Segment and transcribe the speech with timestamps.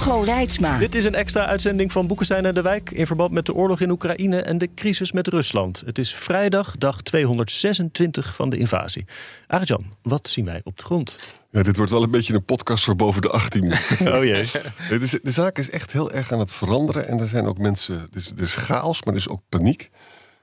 [0.00, 0.78] Hugo Reitsma.
[0.78, 2.90] Dit is een extra uitzending van Boekenstein en de Wijk...
[2.90, 5.82] in verband met de oorlog in Oekraïne en de crisis met Rusland.
[5.86, 9.04] Het is vrijdag, dag 226 van de invasie.
[9.46, 11.16] Arjan, wat zien wij op de grond?
[11.50, 13.72] Ja, dit wordt wel een beetje een podcast voor boven de 18
[14.14, 14.50] Oh jee.
[14.88, 17.08] de, de zaak is echt heel erg aan het veranderen.
[17.08, 18.06] En er zijn ook mensen...
[18.10, 19.90] Dus, er is chaos, maar er is ook paniek.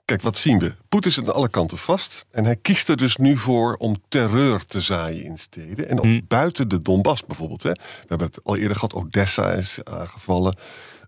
[0.08, 0.76] Kijk, wat zien we?
[0.90, 2.26] Poetin zit aan alle kanten vast.
[2.32, 5.90] En hij kiest er dus nu voor om terreur te zaaien in steden.
[5.90, 6.22] En ook Hmm.
[6.28, 7.64] buiten de Donbass bijvoorbeeld.
[7.64, 7.72] Hè.
[7.72, 8.94] We hebben het al eerder gehad.
[8.94, 10.58] Odessa is aangevallen.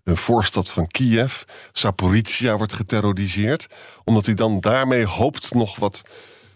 [0.04, 1.42] Een voorstad van Kiev.
[1.72, 3.66] Zaporizhia wordt geterroriseerd.
[4.04, 6.02] Omdat hij dan daarmee hoopt nog wat,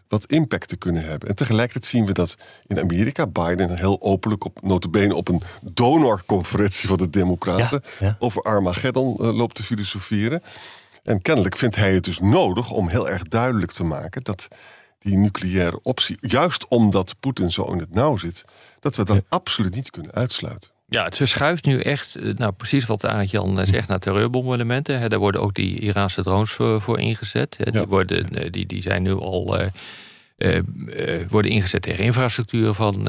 [0.08, 1.28] wat impact te kunnen hebben.
[1.28, 2.34] En tegelijkertijd zien we dat
[2.66, 4.44] in Amerika Biden heel openlijk...
[4.44, 7.82] op notabene op een donorconferentie van de Democraten...
[7.98, 8.16] Ja, ja.
[8.18, 10.42] over Armageddon eh, loopt te filosoferen.
[11.04, 14.48] En kennelijk vindt hij het dus nodig om heel erg duidelijk te maken dat
[14.98, 18.44] die nucleaire optie, juist omdat Poetin zo in het nauw zit,
[18.80, 20.70] dat we dat absoluut niet kunnen uitsluiten.
[20.88, 25.10] Ja, het verschuift nu echt, eh, nou precies wat Arend-Jan eh, zegt, naar terreurbombardementen.
[25.10, 27.56] Daar worden ook die Iraanse drones voor, ingezet.
[27.58, 27.86] Die, Ja.
[27.86, 29.58] worden, eh, die, die zijn nu al
[31.28, 33.08] worden ingezet tegen infrastructuur van,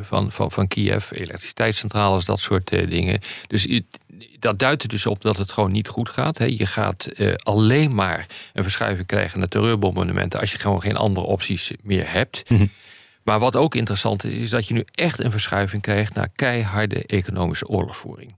[0.00, 3.20] van, van, van Kiev, elektriciteitscentrales, dat soort dingen.
[3.46, 3.66] Dus
[4.38, 6.38] dat duidt er dus op dat het gewoon niet goed gaat.
[6.38, 6.44] Hè.
[6.44, 11.26] Je gaat eh, alleen maar een verschuiving krijgen naar terreurbombardementen als je gewoon geen andere
[11.26, 12.42] opties meer hebt.
[13.22, 17.06] Maar wat ook interessant is, is dat je nu echt een verschuiving krijgt naar keiharde
[17.06, 18.34] economische oorlogsvoering.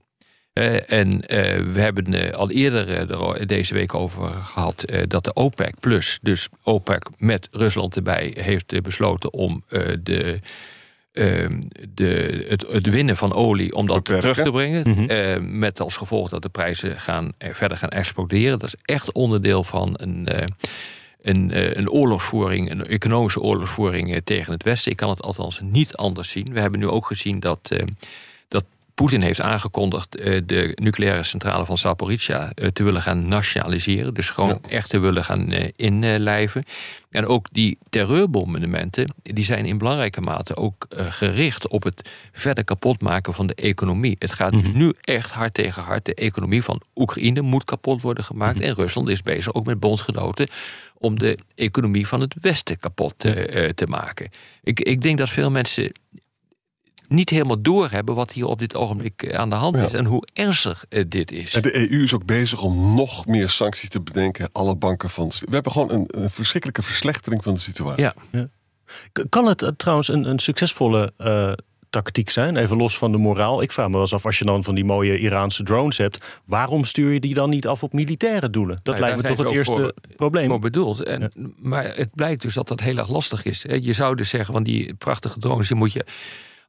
[0.53, 5.33] Eh, en eh, we hebben al eerder er deze week over gehad eh, dat de
[5.33, 9.63] OPEC plus, dus OPEC met Rusland erbij, heeft besloten om
[10.03, 10.39] de,
[11.13, 11.61] ehm,
[11.93, 14.21] de, het, het winnen van olie om dat Beperken.
[14.31, 15.07] terug te brengen.
[15.07, 18.59] eh, met als gevolg dat de prijzen gaan, eh, verder gaan exploderen.
[18.59, 20.27] Dat is echt onderdeel van een.
[20.27, 20.45] eh,
[21.21, 24.91] een, eh, een oorlogsvoering, een economische oorlogsvoering tegen het Westen.
[24.91, 26.53] Ik kan het althans niet anders zien.
[26.53, 27.87] We hebben nu ook gezien dat, eh, dat
[28.93, 34.13] Poetin heeft aangekondigd eh, de nucleaire centrale van Zaporizhia eh, te willen gaan nationaliseren.
[34.13, 36.63] Dus gewoon echt te willen gaan eh, inlijven.
[37.09, 43.33] En ook die terreurbombardementen, die zijn in belangrijke mate ook gericht op het verder kapotmaken
[43.33, 44.15] van de economie.
[44.19, 46.05] Het gaat dus nu echt hard tegen hard.
[46.05, 48.59] De economie van Oekraïne moet kapot worden gemaakt.
[48.59, 50.47] En Rusland is bezig ook met bondgenoten
[51.03, 54.29] om de economie van het Westen kapot eh, te maken.
[54.63, 55.91] Ik, ik denk dat veel mensen
[57.07, 59.85] niet helemaal doorhebben wat hier op dit ogenblik eh, aan de hand Ja.
[59.85, 61.53] is en hoe ernstig eh, dit is.
[61.55, 64.49] En de EU is ook bezig om nog meer sancties te bedenken.
[64.51, 65.27] Alle banken van.
[65.39, 68.03] We hebben gewoon een, een verschrikkelijke verslechtering van de situatie.
[68.31, 68.47] Ja.
[69.11, 71.51] K- Kan het eh, trouwens een, een succesvolle eh,
[71.89, 72.57] tactiek zijn?
[72.57, 73.61] Even los van de moraal.
[73.61, 76.41] Ik vraag me wel eens af, als je dan van die mooie Iraanse drones hebt...
[76.45, 78.79] waarom stuur je die dan niet af op militaire doelen?
[78.83, 80.49] Dat lijkt me toch het eerste probleem.
[80.49, 81.03] voor bedoeld.
[81.03, 83.63] En, Maar het blijkt dus dat dat heel erg lastig is.
[83.67, 83.73] hè.
[83.81, 85.67] Je zou dus zeggen, van die prachtige drones...
[85.67, 86.05] die moet je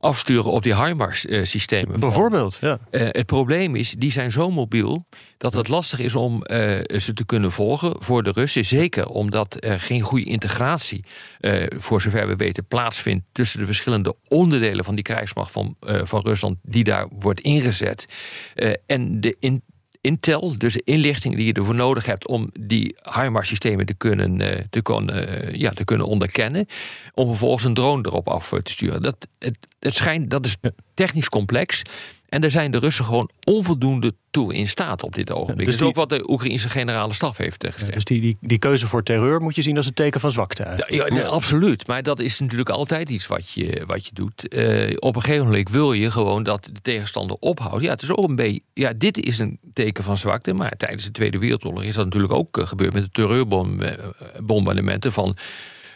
[0.04, 2.00] afsturen op die HIMARS-systemen.
[2.00, 2.78] Bijvoorbeeld, ja.
[2.90, 5.06] Eh, het probleem is, die zijn zo mobiel
[5.38, 8.64] dat het lastig is om eh, ze te kunnen volgen voor de Russen.
[8.64, 11.04] Zeker omdat er geen goede integratie,
[11.40, 16.00] eh, voor zover we weten, plaatsvindt tussen de verschillende onderdelen van die krijgsmacht van, eh,
[16.04, 18.06] van Rusland die daar wordt ingezet.
[18.54, 19.62] Eh, en de in-
[20.04, 24.64] intel, dus de inlichting die je ervoor nodig hebt om die HIMARS-systemen te kunnen, eh,
[24.70, 26.66] te, kunnen, eh, ja, te kunnen onderkennen,
[27.14, 29.02] om vervolgens een drone erop af eh, te sturen.
[29.02, 30.56] Dat, het, het schijnt, dat is
[30.94, 31.82] technisch complex.
[32.34, 35.66] En daar zijn de Russen gewoon onvoldoende toe in staat op dit ogenblik.
[35.66, 37.92] dus dat is ook wat de Oekraïnse generale staf heeft eh, gezegd.
[37.92, 40.84] Dus die, die, die keuze voor terreur moet je zien als een teken van zwakte.
[40.86, 41.86] Ja, nee, absoluut.
[41.86, 44.48] Maar dat is natuurlijk altijd iets wat je, wat je doet.
[44.48, 47.84] Eh, op een gegeven moment wil je gewoon dat de tegenstander ophoudt.
[47.84, 48.60] Ja, het is ook een beetje.
[48.72, 50.52] Ja, dit is een teken van zwakte.
[50.52, 55.36] Maar tijdens de Tweede Wereldoorlog is dat natuurlijk ook eh, gebeurd met de terreurbombardementen van.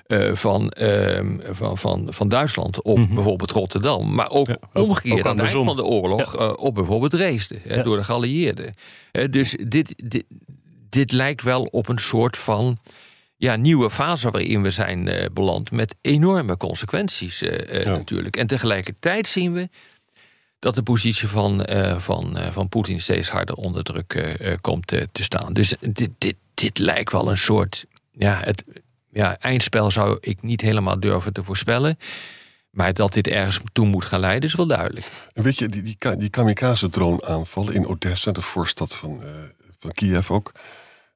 [0.08, 4.14] Eh, van, ehm, van, van, van Duitsland op bijvoorbeeld Rotterdam.
[4.14, 4.56] Maar ook Mhm.
[4.72, 7.60] ook- omgekeerd ook aan het eind van de oorlog eh, op bijvoorbeeld Dresden.
[7.66, 7.82] hè.
[7.82, 8.74] Door de geallieerden.
[9.30, 10.24] Dus dit, dit,
[10.88, 12.78] dit lijkt wel op een soort van
[13.36, 15.70] ja, nieuwe fase waarin we zijn eh, beland.
[15.70, 17.90] Met enorme consequenties Ja.
[17.96, 18.36] natuurlijk.
[18.36, 19.68] En tegelijkertijd zien we
[20.58, 21.66] dat de positie van,
[21.96, 25.52] van, van Poetin steeds harder onder druk komt te staan.
[25.52, 27.84] Dus dit, dit, dit lijkt wel een soort.
[28.12, 28.64] Ja, het
[29.18, 31.98] ja, eindspel zou ik niet helemaal durven te voorspellen.
[32.70, 35.06] Maar dat dit ergens toe moet gaan leiden is wel duidelijk.
[35.32, 39.28] En weet je, die, die, die kamikaze-drone aanvallen in Odessa, de voorstad van, eh,
[39.78, 40.52] van Kiev ook.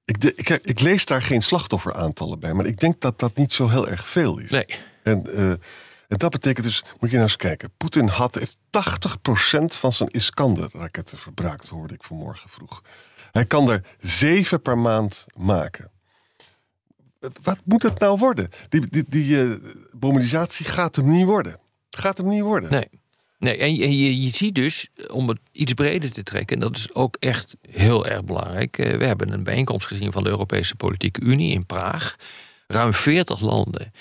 [0.04, 3.52] Ik, de, ik, ik, lees daar geen slachtofferaantallen bij, maar ik denk dat dat niet
[3.52, 4.50] zo heel erg veel is.
[4.50, 4.66] Nee.
[5.02, 5.50] En, uh,
[6.08, 7.72] en dat betekent dus, moet je nou eens kijken.
[7.76, 8.56] Poetin had, heeft
[9.60, 12.82] 80% van zijn Iskander-raketten verbraakt, hoorde ik vanmorgen vroeg.
[13.32, 15.90] Hij kan er zeven per maand maken.
[17.42, 18.48] Wat moet het nou worden?
[18.68, 19.60] Die, die, die
[20.00, 21.56] uh, gaat hem niet worden.
[21.90, 22.70] Gaat hem niet worden.
[22.70, 22.88] Nee.
[23.38, 26.94] Nee, en je, je, ziet dus, om het iets breder te trekken, en dat is
[26.94, 28.78] ook echt heel erg belangrijk.
[28.78, 32.16] Eh, we hebben een bijeenkomst gezien van de Europese Politieke Unie in Praag.
[32.66, 33.92] Ruim 40 landen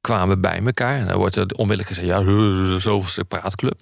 [0.00, 0.98] kwamen bij elkaar.
[0.98, 2.20] En dan wordt er onmiddellijk gezegd: ja,
[2.80, 3.80] zoveelste praatclub.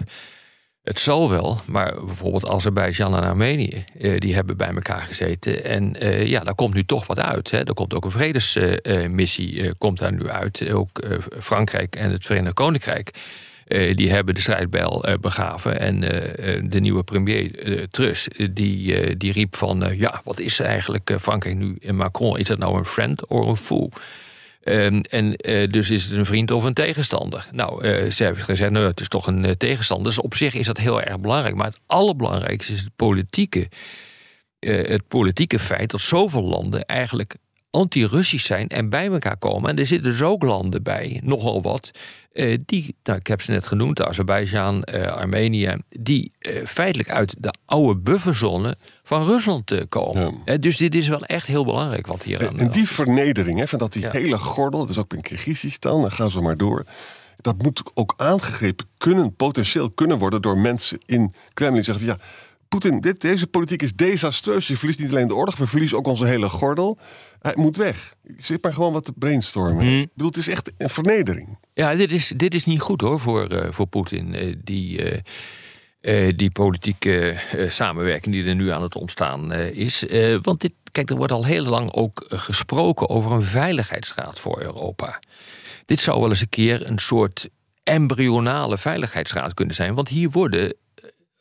[0.87, 5.65] Het zal wel, maar bijvoorbeeld Azerbeidzjan en Armenië, eh, die hebben bij elkaar gezeten.
[5.65, 7.51] En uh, ja, daar komt nu toch wat uit.
[7.51, 7.59] Hè.
[7.59, 10.71] Er komt ook een vredesmissie, uh, komt daar nu uit.
[10.71, 11.05] Ook
[11.39, 13.11] Frankrijk en het Verenigd Koninkrijk.
[13.95, 15.81] die hebben de strijdbijl begraven.
[15.81, 16.01] En
[16.71, 17.51] de nieuwe premier
[17.91, 19.93] Truss, die, die riep van...
[19.97, 22.39] ja, wat is eigenlijk Frankrijk nu en Macron?
[22.39, 23.93] Is dat nou een friend of een fool?
[24.69, 27.49] Um, en uh, dus is het een vriend of een tegenstander?
[27.53, 30.07] Nou, uh, ze hebben gezegd, nou, het is toch een uh, tegenstander.
[30.07, 31.55] Dus op zich is dat heel erg belangrijk.
[31.55, 33.69] Maar het allerbelangrijkste is politieke,
[34.59, 37.37] het politieke feit dat zoveel landen eigenlijk
[37.77, 39.71] anti-Russisch zijn en bij elkaar komen.
[39.71, 41.91] En er zitten dus ook landen bij, nogal wat,
[42.67, 46.33] die, nou, ik heb ze net genoemd, Azerbeidzjan, Armenië, die
[46.65, 50.35] feitelijk uit de oude bufferzone van Rusland te komen.
[50.61, 53.79] dus dit is wel echt heel belangrijk wat hier aan En die vernedering, hè, van
[53.79, 56.85] dat die hele gordel, is ook in Kyrgyzstan, dan gaan ze maar door.
[57.41, 62.19] Dat moet ook aangegrepen kunnen, potentieel kunnen worden door mensen in Kremlin die zeggen: ja,
[62.79, 64.67] Poetin, dit, deze politiek is desastreus.
[64.67, 66.99] Je verliest niet alleen de oorlog, we verliezen ook onze hele gordel.
[67.41, 68.15] Hij moet weg.
[68.25, 69.87] Ik zit maar gewoon wat te brainstormen.
[69.87, 70.01] Hmm.
[70.01, 71.59] Ik bedoel, het is echt een vernedering.
[71.75, 74.35] Ja, dit is, dit is niet goed hoor voor, uh, voor Poetin.
[74.35, 75.13] Uh, die.
[75.13, 75.19] Uh
[76.01, 80.05] uh, die politieke uh, samenwerking die er nu aan het ontstaan uh, is.
[80.43, 85.21] want dit, kijk, er wordt al heel lang ook gesproken over een veiligheidsraad voor Europa.
[85.85, 87.49] Dit zou wel eens een keer een soort
[87.83, 89.95] embryonale veiligheidsraad kunnen zijn.
[89.95, 90.75] Want hier worden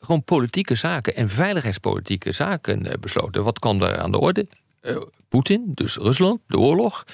[0.06, 3.44] gewoon politieke zaken en veiligheidspolitieke zaken besloten.
[3.44, 4.48] Wat kwam daar aan de orde?
[5.30, 7.06] Poetin, dus Rusland, de oorlog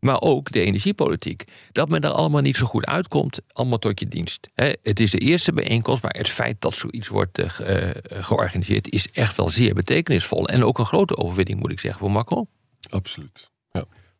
[0.00, 1.44] maar ook de energiepolitiek.
[1.72, 4.48] Dat men daar allemaal niet zo goed uitkomt, allemaal tot je dienst.
[4.82, 7.46] het is de eerste bijeenkomst, maar het feit dat zoiets wordt uh,
[8.04, 10.48] georganiseerd is echt wel zeer betekenisvol.
[10.48, 12.48] En ook een grote overwinning, moet ik zeggen, voor Macron.
[12.90, 13.50] Absoluut.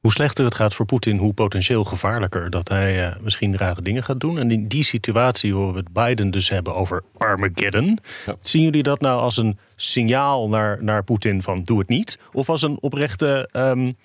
[0.01, 4.03] Hoe slechter het gaat voor Poetin, hoe potentieel gevaarlijker dat hij uh, misschien rare dingen
[4.03, 4.39] gaat doen.
[4.39, 7.99] En in die situatie horen we het Biden dus hebben over Armageddon.
[8.27, 8.35] Ja.
[8.41, 12.19] Zien jullie dat nou als een signaal naar, naar Poetin van doe het niet?
[12.33, 13.97] Of als een oprechte um,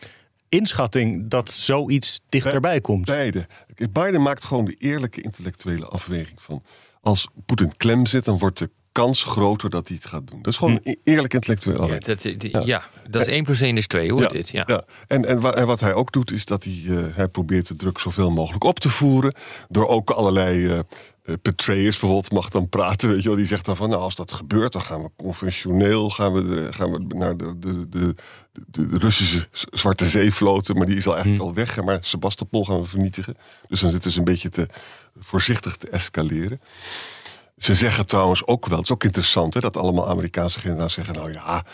[0.49, 3.05] inschatting dat zoiets dichterbij komt?
[3.05, 3.47] Beide.
[3.91, 6.63] Biden maakt gewoon de eerlijke intellectuele afweging van...
[7.01, 10.41] als Poetin klem zit, dan wordt de kans groter dat hij het gaat doen.
[10.41, 10.89] Dat is gewoon hm.
[10.89, 12.61] een eerlijk intellectueel ja, dat, ja.
[12.65, 14.21] ja, dat is 1 plus 1 is 2 hoor.
[14.21, 14.63] Ja, dit, ja.
[14.67, 14.83] Ja.
[15.07, 18.31] En, en, wat hij ook doet, is dat hij, uh, hij probeert de druk zoveel
[18.31, 19.33] mogelijk op te voeren.
[19.69, 20.79] Door ook allerlei uh,
[21.25, 21.35] uh,
[21.65, 23.09] bijvoorbeeld mag dan praten.
[23.09, 23.37] Weet je wel.
[23.37, 26.91] Die zegt dan van, nou als dat gebeurt, dan gaan we conventioneel gaan we, gaan
[26.91, 28.15] we naar de, de, de,
[28.67, 30.73] de, Russische Zwarte Zeevloot.
[30.73, 31.49] Maar die is al eigenlijk hm.
[31.49, 31.83] al weg.
[31.83, 33.35] Maar Sebastopol gaan we vernietigen.
[33.67, 34.67] Dus dan zitten ze een beetje te
[35.19, 36.61] voorzichtig te escaleren.
[37.61, 41.13] Ze zeggen trouwens ook wel, het is ook interessant hè, dat allemaal Amerikaanse generaals zeggen:
[41.13, 41.65] Nou ja,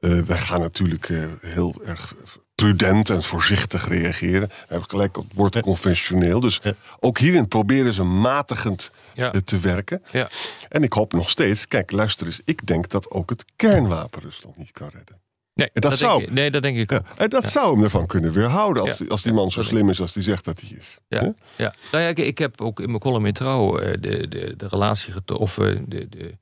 [0.00, 2.14] uh, wij gaan natuurlijk uh, heel erg
[2.54, 4.48] prudent en voorzichtig reageren.
[4.48, 6.40] We hebben gelijk het woord conventioneel.
[6.40, 6.60] Dus
[7.00, 9.32] ook hierin proberen ze matigend ja.
[9.32, 10.02] Eh, te werken.
[10.10, 10.28] Ja.
[10.68, 14.56] En ik hoop nog steeds, kijk, luister eens, ik denk dat ook het kernwapen Rusland
[14.56, 15.20] niet kan redden.
[15.56, 17.02] Nee, dat, zou, denk, nee, dat denk ik ook.
[17.16, 20.00] en dat zou hem ervan kunnen weerhouden als, die, als die man zo slim is
[20.00, 20.98] als hij zegt dat hij is.
[21.08, 21.74] Ja, ja.
[21.92, 25.14] Nou ik, ik, heb ook in mijn column in Trouw eh, de, de, de relatie
[25.26, 26.38] of eh, de, de,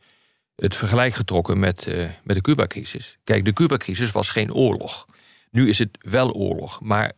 [0.56, 3.18] het vergelijk getrokken met, uh, met de Cuba-crisis.
[3.25, 5.06] Kijk, de Cuba-crisis was geen oorlog.
[5.50, 6.80] Nu is het wel oorlog.
[6.80, 7.12] Maar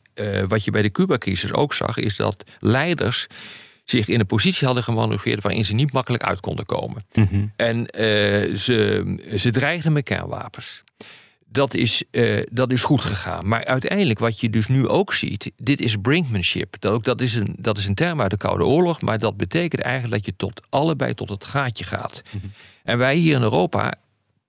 [0.47, 3.27] wat je bij de Cuba-crisis ook zag, is dat leiders
[3.85, 7.07] zich in een positie hadden gemanoeuvreerd waarin ze niet makkelijk uit konden komen.
[7.13, 7.47] Mhm.
[7.57, 7.87] En
[8.59, 9.05] ze,
[9.37, 10.85] ze dreigden met kernwapens
[11.57, 13.49] dat is, uh, dat is goed gegaan.
[13.49, 16.77] Maar uiteindelijk, wat je dus nu ook ziet, dit is brinkmanship.
[16.79, 19.37] Dat, ook, dat, is een, dat is een term uit de Koude Oorlog, maar dat
[19.37, 22.23] betekent eigenlijk dat je tot allebei tot het gaatje gaat.
[22.33, 22.47] Mhm.
[22.85, 23.95] En wij hier in Europa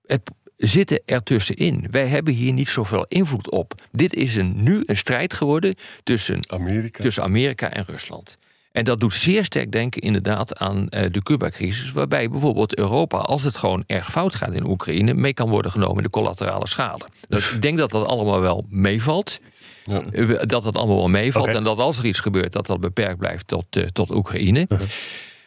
[0.06, 1.86] het, zitten ertussenin.
[1.90, 3.74] Wij hebben hier niet zoveel invloed op.
[3.90, 8.38] Dit is een, nu een strijd geworden tussen Amerika, tussen Amerika en Rusland.
[8.78, 13.42] En dat doet zeer sterk denken inderdaad aan uh, de Cuba-crisis, waarbij bijvoorbeeld Europa, als
[13.42, 17.06] het gewoon erg fout gaat in Oekraïne, mee kan worden genomen in de collaterale schade.
[17.28, 19.40] Dus ik denk dat dat allemaal wel meevalt.
[19.84, 20.02] Ja.
[20.12, 21.46] Eh, dat dat allemaal wel meevalt.
[21.46, 24.68] En dat als er iets gebeurt, dat dat beperkt blijft tot, uh, tot Oekraïne.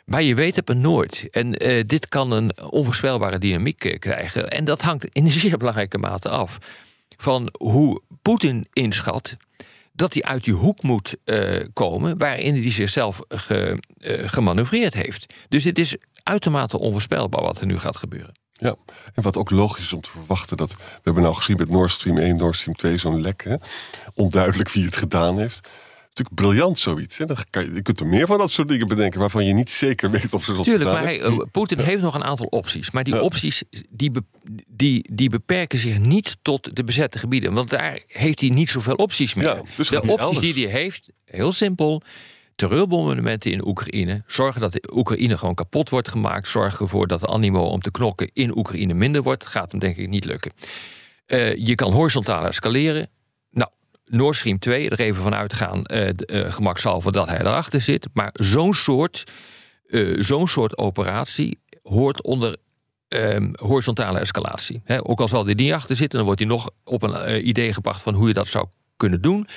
[0.06, 1.28] Maar je weet het maar nooit.
[1.32, 1.52] En
[1.88, 4.50] dit kan een onvoorspelbare dynamiek krijgen.
[4.50, 6.58] En dat hangt in een zeer belangrijke mate af
[7.18, 9.38] van hoe Poetin inschat
[9.92, 15.34] dat hij uit die hoek moet uh, komen waarin hij zichzelf ge, uh, gemanoeuvreerd heeft.
[15.50, 18.40] Dus het is uitermate onvoorspelbaar wat er nu gaat gebeuren.
[18.52, 18.76] Ja,
[19.14, 20.72] en wat ook logisch is om te verwachten dat...
[20.72, 23.58] we hebben nou gezien met Nord Stream 1, Nord Stream 2 zo'n lek.
[24.14, 25.70] Onduidelijk wie het gedaan heeft
[26.14, 27.18] natuurlijk briljant zoiets.
[27.18, 27.26] Hè?
[27.26, 29.70] Dan kan je, je kunt er meer van dat soort dingen bedenken waarvan je niet
[29.70, 32.92] zeker weet of ze dat Tuurlijk, maar hij, uh, Poetin heeft nog een aantal opties.
[32.92, 33.22] Maar die ja.
[33.22, 34.24] opties die, be,
[34.68, 37.54] die, die beperken zich niet tot de bezette gebieden.
[37.54, 39.46] Want daar heeft hij niet zoveel opties meer.
[39.46, 42.02] Ja, dus de opties die hij heeft, heel simpel.
[42.56, 44.24] Terreurbombardementen in Oekraïne.
[44.28, 46.48] Zorgen dat de Oekraïne gewoon kapot wordt gemaakt.
[46.48, 49.46] Zorgen ervoor dat de animo om te knokken in Oekraïne minder wordt.
[49.46, 50.52] Gaat hem denk ik niet lukken.
[51.28, 53.10] Uh, je kan horizontaal escaleren.
[54.12, 58.08] Nord Stream 2, er even van uitgaan, uh, uh, gemakshalve dat hij erachter zit.
[58.14, 59.24] Maar zo'n soort,
[59.88, 62.58] uh, zo'n soort operatie hoort onder
[63.08, 64.82] um, horizontale escalatie.
[64.84, 67.74] He, ook al zal hij niet achter zitten, dan wordt hij nog op een idee
[67.74, 68.66] gebracht van hoe je dat zou
[68.98, 69.48] kunnen doen.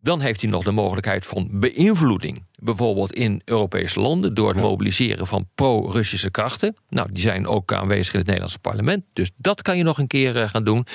[0.00, 2.46] Dan heeft hij nog de mogelijkheid van beïnvloeding.
[2.62, 4.62] Bijvoorbeeld in Europese landen door het ja.
[4.62, 6.76] mobiliseren van pro-Russische krachten.
[6.88, 9.04] Nou, die zijn ook aanwezig in het Nederlandse parlement.
[9.12, 10.86] Dus dat kan je nog een keer gaan doen.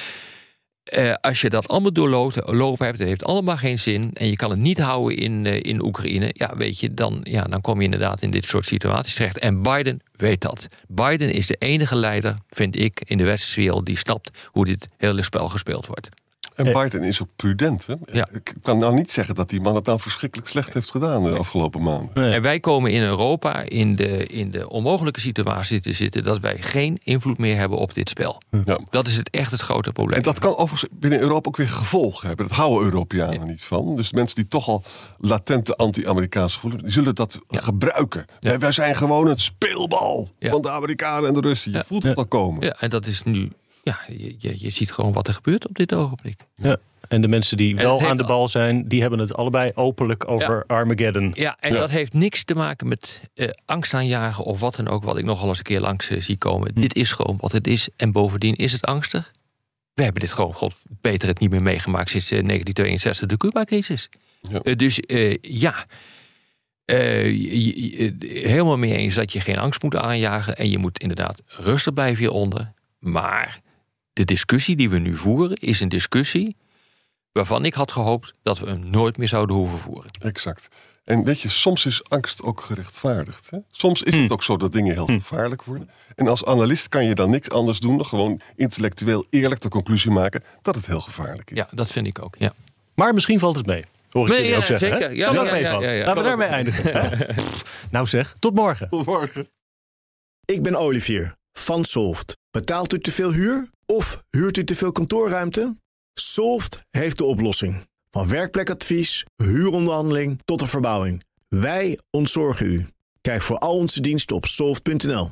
[0.92, 4.12] Uh, als je dat allemaal doorlopen hebt, het heeft allemaal geen zin.
[4.14, 6.30] En je kan het niet houden in, uh, in Oekraïne.
[6.34, 9.40] Ja, weet je, dan, ja, dan kom je inderdaad in dit soort situaties terecht.
[9.40, 10.68] En Biden weet dat.
[10.88, 14.88] Biden is de enige leider, vind ik, in de westerse wereld die snapt hoe dit
[14.98, 16.10] hele spel gespeeld wordt.
[16.56, 17.86] En Biden is ook prudent.
[17.86, 17.96] Hè?
[18.12, 18.28] Ja.
[18.32, 21.30] Ik kan nou niet zeggen dat die man het nou verschrikkelijk slecht heeft gedaan de
[21.38, 22.10] afgelopen maanden.
[22.14, 22.34] Nee.
[22.34, 26.58] En wij komen in Europa in de, in de onmogelijke situatie te zitten dat wij
[26.62, 28.42] geen invloed meer hebben op dit spel.
[28.66, 28.80] Ja.
[28.90, 30.18] Dat is het echt het grote probleem.
[30.18, 32.48] En dat kan overigens binnen Europa ook weer gevolgen hebben.
[32.48, 33.46] Dat houden Europeanen ja.
[33.46, 33.96] niet van.
[33.96, 34.84] Dus mensen die toch al
[35.18, 37.60] latente anti-Amerikaanse voelen, die zullen dat Ja.
[37.62, 38.26] gebruiken.
[38.40, 40.50] Wij, wij zijn gewoon het speelbal Ja.
[40.52, 41.72] van de Amerikanen en de Russen.
[41.72, 41.84] Je Ja.
[41.88, 42.64] voelt het al komen.
[42.66, 43.52] Ja, en dat is nu.
[43.86, 46.40] Ja, je, je, je ziet gewoon wat er gebeurt op dit ogenblik.
[46.56, 46.78] Ja.
[47.08, 50.28] En de mensen die wel aan de al- bal zijn, die hebben het allebei openlijk
[50.28, 51.32] over Armageddon.
[51.36, 51.80] Ja, en Ja.
[51.80, 55.26] dat heeft niks te maken met eh, angst aanjagen of wat dan ook, wat ik
[55.26, 56.72] nogal eens een keer langs eh, zie komen.
[56.74, 56.80] Hm.
[56.82, 57.90] Dit is gewoon wat het is.
[57.98, 59.32] En bovendien is het angstig.
[59.94, 64.10] We hebben dit gewoon, god, beter het niet meer meegemaakt sinds eh, 1962, de Cuba-crisis.
[64.42, 64.60] Ja.
[64.60, 65.86] Eh, dus eh, ja,
[66.86, 70.56] eh, je- je- je- helemaal mee eens dat je geen angst moet aanjagen.
[70.58, 72.72] En je moet inderdaad rustig blijven hieronder.
[73.00, 73.62] Maar
[74.14, 76.56] de discussie die we nu voeren is een discussie
[77.32, 80.12] waarvan ik had gehoopt dat we hem nooit meer zouden hoeven voeren.
[80.20, 80.68] Exact.
[81.04, 83.50] En weet je, soms is angst ook gerechtvaardigd.
[83.50, 83.58] Hè?
[83.68, 84.22] Soms is Hm.
[84.22, 85.90] het ook zo dat dingen heel gevaarlijk worden.
[86.16, 90.12] En als analist kan je dan niks anders doen dan gewoon intellectueel eerlijk de conclusie
[90.12, 91.58] maken dat het heel gevaarlijk is.
[91.58, 92.36] Ja, dat vind ik ook.
[92.40, 92.54] Ja.
[92.96, 93.84] Maar misschien valt het mee.
[94.10, 94.88] Hoor ik Nee, jullie ja, ook zeggen.
[94.90, 95.08] zeker.
[95.08, 95.14] hè?
[95.16, 95.88] Ja, Kan ja, ook ja, meevallen.
[95.88, 96.06] ja, ja.
[96.06, 97.28] Laten we daarmee eindigen.
[97.92, 98.90] nou zeg, tot morgen.
[98.90, 99.50] Tot morgen.
[100.46, 102.38] Ik ben Olivier van Solft.
[102.54, 105.78] Betaalt u te veel huur of huurt u te veel kantoorruimte?
[106.14, 107.88] Solft heeft de oplossing.
[108.12, 111.24] Van werkplekadvies, huuronderhandeling tot de verbouwing.
[111.48, 112.88] Wij ontzorgen u.
[113.22, 115.32] Kijk voor al onze diensten op soft.nl.